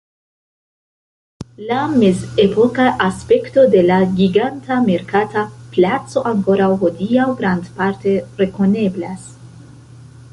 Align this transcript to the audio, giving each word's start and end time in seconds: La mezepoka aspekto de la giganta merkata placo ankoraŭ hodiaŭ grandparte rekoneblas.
La 1.71 1.81
mezepoka 2.03 2.85
aspekto 3.07 3.65
de 3.75 3.83
la 3.89 3.99
giganta 4.21 4.77
merkata 4.87 5.43
placo 5.75 6.25
ankoraŭ 6.31 6.71
hodiaŭ 6.85 7.27
grandparte 7.43 8.15
rekoneblas. 8.41 9.29